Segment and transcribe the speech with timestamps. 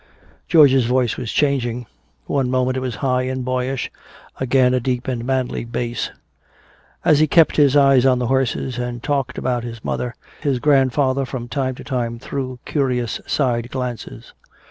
[0.47, 1.85] George's voice was changing.
[2.25, 3.91] One moment it was high and boyish,
[4.39, 6.09] again a deep and manly bass.
[7.05, 11.23] As he kept his eyes on the horses and talked about his mother, his grandfather
[11.23, 14.33] from time to time threw curious side glances.